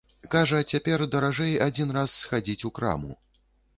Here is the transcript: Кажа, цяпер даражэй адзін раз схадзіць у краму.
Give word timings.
Кажа, 0.35 0.61
цяпер 0.75 1.03
даражэй 1.15 1.53
адзін 1.67 1.93
раз 1.99 2.17
схадзіць 2.25 2.65
у 2.71 2.73
краму. 2.81 3.11